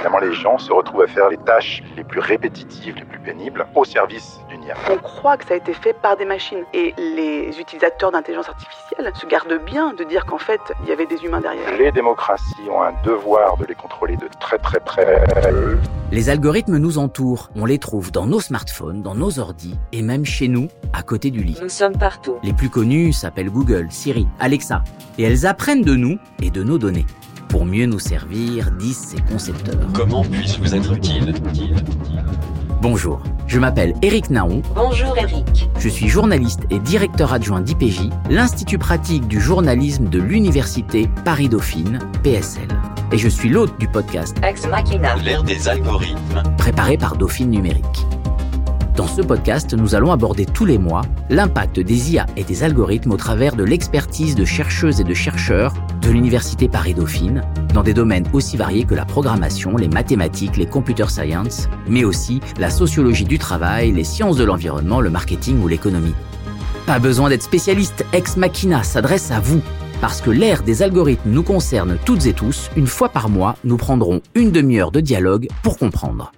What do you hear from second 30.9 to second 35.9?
utile Bonjour, je m'appelle Eric Naon. Bonjour Eric. Je